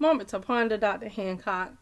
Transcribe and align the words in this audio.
Moment 0.00 0.30
to 0.30 0.40
ponder, 0.40 0.78
Dr. 0.78 1.10
Hancock. 1.10 1.74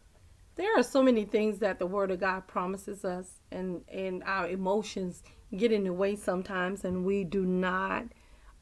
There 0.56 0.77
are 0.77 0.82
so 0.82 1.05
many 1.05 1.24
things 1.24 1.60
that 1.60 1.78
the 1.78 1.86
Word 1.86 2.10
of 2.10 2.19
God 2.19 2.48
promises 2.48 3.05
us, 3.05 3.39
and, 3.52 3.83
and 3.89 4.25
our 4.25 4.48
emotions 4.48 5.22
get 5.56 5.71
in 5.71 5.84
the 5.84 5.92
way 5.92 6.16
sometimes, 6.16 6.84
and 6.84 7.04
we 7.04 7.22
do 7.22 7.46
not 7.46 8.06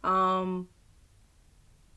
um, 0.05 0.69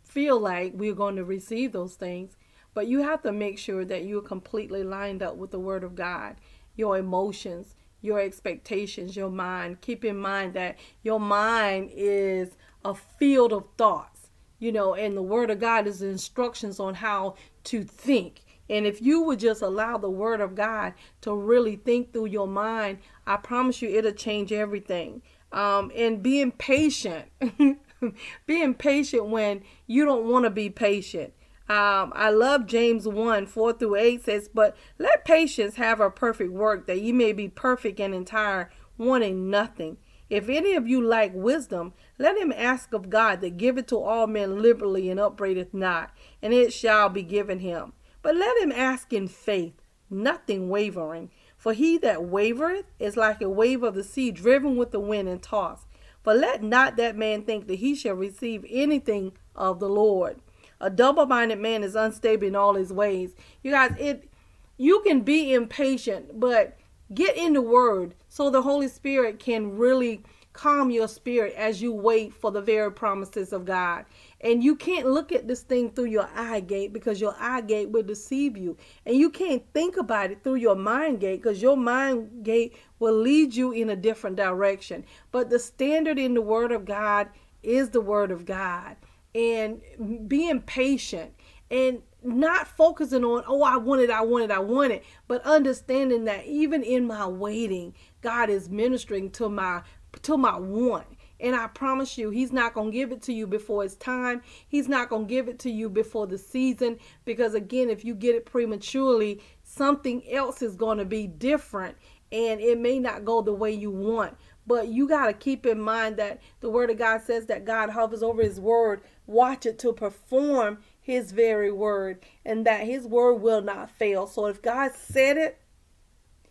feel 0.06 0.40
like 0.40 0.72
we're 0.74 0.94
going 0.94 1.18
to 1.18 1.26
receive 1.26 1.74
those 1.74 1.96
things. 1.96 2.38
But 2.74 2.88
you 2.88 3.02
have 3.02 3.22
to 3.24 3.34
make 3.34 3.60
sure 3.60 3.84
that 3.84 4.06
you're 4.06 4.22
completely 4.22 4.86
lined 4.86 5.22
up 5.22 5.36
with 5.36 5.52
the 5.52 5.60
Word 5.60 5.84
of 5.84 5.96
God, 5.96 6.38
your 6.78 6.98
emotions, 6.98 7.76
your 8.00 8.22
expectations, 8.22 9.18
your 9.18 9.30
mind. 9.30 9.82
Keep 9.82 10.06
in 10.06 10.16
mind 10.16 10.54
that 10.54 10.78
your 11.04 11.20
mind 11.20 11.90
is 11.94 12.56
a 12.86 12.96
field 12.96 13.52
of 13.52 13.66
thoughts, 13.78 14.19
you 14.60 14.72
know, 14.72 14.94
and 14.94 15.16
the 15.16 15.22
Word 15.22 15.50
of 15.50 15.60
God 15.60 15.88
is 15.88 16.02
instructions 16.02 16.80
on 16.80 16.96
how 16.96 17.36
to 17.66 17.84
think. 17.84 18.42
And 18.70 18.86
if 18.86 19.02
you 19.02 19.24
would 19.24 19.40
just 19.40 19.62
allow 19.62 19.98
the 19.98 20.10
Word 20.10 20.42
of 20.42 20.54
God 20.54 20.94
to 21.22 21.34
really 21.34 21.76
think 21.78 22.14
through 22.14 22.28
your 22.28 22.48
mind, 22.48 23.00
I 23.26 23.38
promise 23.38 23.82
you 23.82 23.90
it'll 23.90 24.12
change 24.12 24.52
everything. 24.52 25.24
Um, 25.52 25.92
and 25.96 26.22
being 26.22 26.52
patient, 26.52 27.26
being 28.46 28.76
patient 28.76 29.26
when 29.28 29.64
you 29.88 30.06
don't 30.06 30.30
want 30.30 30.46
to 30.46 30.52
be 30.52 30.70
patient. 30.70 31.34
Um, 31.68 32.14
I 32.16 32.32
love 32.32 32.66
James 32.66 33.08
1 33.08 33.46
4 33.46 33.74
through 33.74 33.96
8 33.96 34.24
says, 34.24 34.50
But 34.52 34.76
let 34.98 35.26
patience 35.26 35.76
have 35.76 36.00
a 36.00 36.10
perfect 36.10 36.52
work, 36.52 36.88
that 36.88 37.02
ye 37.02 37.12
may 37.12 37.32
be 37.32 37.48
perfect 37.48 38.00
and 38.00 38.14
entire, 38.14 38.72
wanting 38.98 39.50
nothing. 39.50 39.98
If 40.30 40.48
any 40.48 40.76
of 40.76 40.88
you 40.88 41.04
lack 41.04 41.32
wisdom, 41.34 41.94
let 42.18 42.38
him 42.38 42.54
ask 42.56 42.94
of 42.94 43.10
God 43.10 43.42
that 43.42 43.58
giveth 43.58 43.88
to 43.88 43.98
all 43.98 44.28
men 44.28 44.62
liberally 44.62 45.10
and 45.10 45.20
upbraideth 45.20 45.74
not, 45.74 46.12
and 46.42 46.54
it 46.54 46.72
shall 46.72 47.10
be 47.10 47.24
given 47.24 47.60
him. 47.60 47.94
But 48.22 48.36
let 48.36 48.58
him 48.58 48.72
ask 48.72 49.12
in 49.12 49.28
faith, 49.28 49.82
nothing 50.10 50.70
wavering. 50.70 51.32
For 51.58 51.74
he 51.74 51.98
that 52.00 52.24
wavereth 52.24 52.86
is 53.00 53.18
like 53.18 53.42
a 53.42 53.50
wave 53.50 53.84
of 53.84 53.96
the 53.96 54.04
sea 54.04 54.32
driven 54.32 54.76
with 54.76 54.92
the 54.92 55.00
wind 55.00 55.28
and 55.28 55.42
tossed. 55.42 55.88
For 56.24 56.34
let 56.34 56.62
not 56.62 56.96
that 56.98 57.18
man 57.18 57.44
think 57.44 57.68
that 57.68 57.80
he 57.80 57.96
shall 57.96 58.16
receive 58.16 58.66
anything 58.70 59.34
of 59.56 59.80
the 59.80 59.90
Lord. 59.90 60.38
A 60.80 60.90
double-minded 60.90 61.60
man 61.60 61.84
is 61.84 61.96
unstable 61.96 62.48
in 62.48 62.56
all 62.56 62.76
his 62.76 62.94
ways. 62.94 63.36
You 63.64 63.72
guys, 63.72 63.94
it 64.00 64.30
you 64.78 65.02
can 65.06 65.22
be 65.22 65.54
impatient, 65.54 66.40
but 66.40 66.78
get 67.14 67.36
in 67.38 67.54
the 67.54 67.62
word 67.62 68.16
so 68.28 68.50
the 68.50 68.62
Holy 68.62 68.88
Spirit 68.88 69.40
can 69.40 69.78
really 69.78 70.24
calm 70.54 70.90
your 70.92 71.08
spirit 71.08 71.54
as 71.56 71.82
you 71.82 71.94
wait 71.94 72.34
for 72.34 72.52
the 72.52 72.62
very 72.62 72.92
promises 72.92 73.54
of 73.54 73.66
God. 73.66 74.06
And 74.42 74.64
you 74.64 74.76
can't 74.76 75.08
look 75.08 75.32
at 75.32 75.48
this 75.48 75.62
thing 75.62 75.92
through 75.92 76.06
your 76.06 76.30
eye 76.36 76.60
gate 76.60 76.92
because 76.92 77.22
your 77.22 77.36
eye 77.40 77.62
gate 77.62 77.90
will 77.90 78.04
deceive 78.04 78.58
you. 78.58 78.76
And 79.06 79.16
you 79.16 79.30
can't 79.30 79.64
think 79.74 79.98
about 79.98 80.32
it 80.32 80.44
through 80.44 80.56
your 80.56 80.76
mind 80.76 81.20
gate 81.20 81.42
because 81.42 81.62
your 81.62 81.78
mind 81.78 82.44
gate 82.44 82.76
will 83.00 83.14
lead 83.14 83.56
you 83.56 83.72
in 83.72 83.90
a 83.90 83.96
different 83.96 84.36
direction. 84.36 85.06
But 85.32 85.50
the 85.50 85.60
standard 85.60 86.20
in 86.20 86.34
the 86.34 86.42
Word 86.42 86.72
of 86.72 86.86
God 86.86 87.30
is 87.64 87.90
the 87.90 88.02
Word 88.02 88.32
of 88.32 88.46
God 88.46 88.96
and 89.36 89.82
being 90.28 90.62
patient 90.62 91.34
and 91.70 92.02
not 92.24 92.68
focusing 92.68 93.24
on 93.24 93.44
oh 93.48 93.64
i 93.64 93.78
want 93.78 94.02
it 94.02 94.10
i 94.10 94.22
want 94.22 94.44
it 94.44 94.52
i 94.52 94.60
want 94.60 94.92
it 94.92 95.04
but 95.28 95.42
understanding 95.46 96.26
that 96.26 96.46
even 96.46 96.84
in 96.84 97.08
my 97.08 97.26
waiting 97.26 97.94
god 98.22 98.50
is 98.50 98.70
ministering 98.70 99.30
to 99.30 99.48
my 99.48 99.82
to 100.22 100.38
my 100.38 100.58
want 100.58 101.06
and 101.42 101.56
I 101.56 101.68
promise 101.68 102.18
you, 102.18 102.30
He's 102.30 102.52
not 102.52 102.74
going 102.74 102.92
to 102.92 102.98
give 102.98 103.12
it 103.12 103.22
to 103.24 103.34
you 103.34 103.48
before 103.48 103.86
it's 103.86 103.96
time. 103.96 104.42
He's 104.68 104.90
not 104.90 105.10
going 105.10 105.28
to 105.28 105.30
give 105.34 105.48
it 105.48 105.60
to 105.60 105.72
you 105.72 105.90
before 105.90 106.28
the 106.28 106.38
season. 106.38 106.98
Because 107.24 107.54
again, 107.54 107.90
if 107.90 108.04
you 108.04 108.14
get 108.14 108.36
it 108.36 108.46
prematurely, 108.46 109.42
something 109.64 110.22
else 110.30 110.62
is 110.62 110.76
going 110.76 110.98
to 110.98 111.06
be 111.06 111.28
different 111.28 111.96
and 112.32 112.60
it 112.60 112.80
may 112.80 113.00
not 113.00 113.26
go 113.26 113.42
the 113.42 113.54
way 113.54 113.72
you 113.72 113.90
want. 113.90 114.36
But 114.68 114.90
you 114.90 115.08
got 115.08 115.28
to 115.28 115.34
keep 115.34 115.66
in 115.66 115.82
mind 115.82 116.18
that 116.18 116.42
the 116.60 116.70
Word 116.70 116.92
of 116.92 116.98
God 117.00 117.22
says 117.22 117.48
that 117.48 117.66
God 117.66 117.90
hovers 117.90 118.22
over 118.22 118.44
His 118.44 118.60
Word 118.60 119.02
watch 119.26 119.66
it 119.66 119.80
to 119.80 119.94
perform 119.94 120.80
his 121.10 121.32
very 121.32 121.72
word 121.72 122.24
and 122.46 122.68
that 122.68 122.86
his 122.86 123.08
word 123.08 123.42
will 123.42 123.64
not 123.64 123.90
fail. 123.90 124.28
So 124.28 124.46
if 124.46 124.62
God 124.62 124.92
said 124.94 125.38
it, 125.38 125.60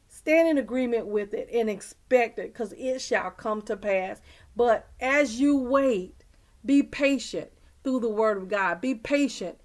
stand 0.08 0.48
in 0.48 0.58
agreement 0.58 1.06
with 1.06 1.32
it 1.32 1.48
and 1.52 1.70
expect 1.70 2.40
it 2.40 2.52
because 2.52 2.72
it 2.76 3.00
shall 3.00 3.30
come 3.30 3.62
to 3.62 3.76
pass. 3.76 4.20
But 4.56 4.88
as 4.98 5.38
you 5.38 5.56
wait, 5.56 6.24
be 6.64 6.82
patient 6.82 7.52
through 7.84 8.00
the 8.00 8.08
word 8.08 8.36
of 8.36 8.48
God. 8.48 8.80
Be 8.80 8.96
patient. 8.96 9.58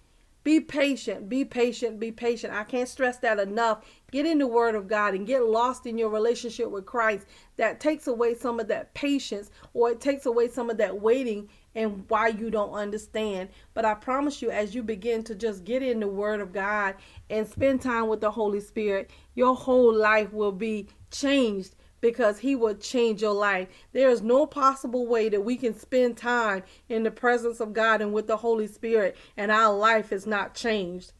Be 0.44 0.60
patient, 0.60 1.30
be 1.30 1.46
patient, 1.46 2.00
be 2.00 2.12
patient. 2.12 2.54
I 2.54 2.66
can't 2.66 2.90
stress 2.90 3.18
that 3.20 3.40
enough. 3.40 3.86
Get 4.12 4.26
in 4.26 4.40
the 4.40 4.48
Word 4.48 4.76
of 4.76 4.88
God 4.88 5.14
and 5.14 5.26
get 5.26 5.46
lost 5.46 5.86
in 5.86 5.98
your 5.98 6.10
relationship 6.10 6.70
with 6.70 6.86
Christ. 6.86 7.26
That 7.56 7.80
takes 7.80 8.08
away 8.08 8.36
some 8.36 8.60
of 8.60 8.68
that 8.68 8.94
patience 8.94 9.52
or 9.74 9.92
it 9.92 10.02
takes 10.02 10.26
away 10.26 10.50
some 10.50 10.70
of 10.70 10.78
that 10.78 11.00
waiting 11.00 11.48
and 11.76 12.04
why 12.10 12.28
you 12.28 12.50
don't 12.50 12.74
understand. 12.74 13.50
But 13.74 13.86
I 13.86 13.94
promise 13.94 14.42
you, 14.42 14.52
as 14.52 14.76
you 14.76 14.84
begin 14.84 15.24
to 15.24 15.36
just 15.36 15.64
get 15.64 15.82
in 15.82 16.02
the 16.02 16.08
Word 16.08 16.42
of 16.42 16.52
God 16.52 16.96
and 17.30 17.48
spend 17.48 17.82
time 17.82 18.08
with 18.08 18.20
the 18.20 18.32
Holy 18.32 18.60
Spirit, 18.60 19.12
your 19.36 19.56
whole 19.56 19.96
life 19.96 20.34
will 20.34 20.52
be 20.52 20.90
changed 21.10 21.76
because 22.04 22.40
He 22.40 22.54
will 22.54 22.76
change 22.76 23.22
your 23.22 23.34
life. 23.34 23.70
There 23.94 24.10
is 24.10 24.22
no 24.22 24.46
possible 24.46 25.08
way 25.08 25.30
that 25.30 25.46
we 25.46 25.56
can 25.56 25.80
spend 25.80 26.18
time 26.18 26.64
in 26.90 27.04
the 27.04 27.12
presence 27.12 27.62
of 27.62 27.72
God 27.72 28.02
and 28.02 28.12
with 28.12 28.28
the 28.28 28.36
Holy 28.38 28.68
Spirit 28.68 29.16
and 29.38 29.50
our 29.50 29.74
life 29.74 30.12
is 30.12 30.28
not 30.28 30.54
changed. 30.54 31.14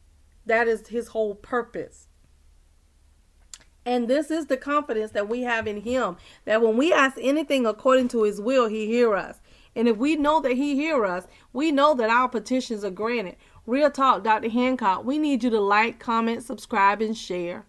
That 0.44 0.68
is 0.68 0.88
His 0.88 1.08
whole 1.08 1.36
purpose. 1.36 2.08
And 3.86 4.08
this 4.08 4.30
is 4.30 4.46
the 4.46 4.58
confidence 4.58 5.12
that 5.12 5.26
we 5.26 5.40
have 5.40 5.66
in 5.66 5.80
Him 5.80 6.18
that 6.44 6.60
when 6.60 6.76
we 6.76 6.92
ask 6.92 7.16
anything 7.18 7.64
according 7.64 8.08
to 8.08 8.24
His 8.24 8.38
will, 8.38 8.68
He 8.68 8.86
hear 8.86 9.16
us. 9.16 9.40
And 9.74 9.88
if 9.88 9.96
we 9.96 10.16
know 10.16 10.38
that 10.42 10.52
He 10.52 10.74
hear 10.74 11.06
us, 11.06 11.26
we 11.54 11.72
know 11.72 11.94
that 11.94 12.10
our 12.10 12.28
petitions 12.28 12.84
are 12.84 12.90
granted. 12.90 13.36
Real 13.66 13.90
talk, 13.90 14.22
Dr. 14.22 14.50
Hancock, 14.50 15.02
we 15.02 15.16
need 15.16 15.44
you 15.44 15.48
to 15.48 15.60
like, 15.60 15.98
comment, 15.98 16.42
subscribe, 16.42 17.00
and 17.00 17.16
share. 17.16 17.64